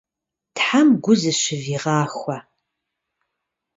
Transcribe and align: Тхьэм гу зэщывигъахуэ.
Тхьэм 0.55 0.87
гу 1.03 1.13
зэщывигъахуэ. 1.21 2.37